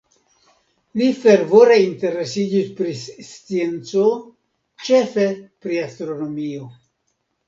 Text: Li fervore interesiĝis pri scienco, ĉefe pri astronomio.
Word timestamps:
Li 0.99 1.07
fervore 1.23 1.75
interesiĝis 1.81 2.71
pri 2.79 2.93
scienco, 3.01 4.05
ĉefe 4.87 5.27
pri 5.67 5.77
astronomio. 5.83 6.71